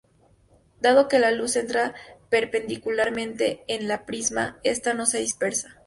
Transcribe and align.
Dado 0.79 1.07
que 1.07 1.19
la 1.19 1.29
luz 1.29 1.55
entra 1.55 1.93
perpendicularmente 2.31 3.63
en 3.67 3.91
el 3.91 3.99
prisma 3.99 4.59
esta 4.63 4.95
no 4.95 5.05
se 5.05 5.19
dispersa. 5.19 5.77